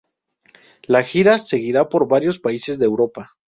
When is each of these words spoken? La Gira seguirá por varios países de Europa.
La 0.87 1.03
Gira 1.03 1.37
seguirá 1.37 1.87
por 1.87 2.07
varios 2.07 2.39
países 2.39 2.79
de 2.79 2.85
Europa. 2.87 3.35